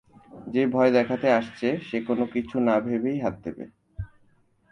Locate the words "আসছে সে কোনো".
1.31-2.23